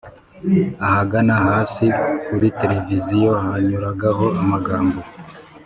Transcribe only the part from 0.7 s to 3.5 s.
ahagana hasi kuri televiziyo